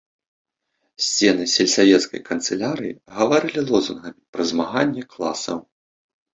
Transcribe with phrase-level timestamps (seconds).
[1.07, 5.57] Сцены сельсавецкай канцылярыі гаварылі лозунгамі пра змаганне класаў.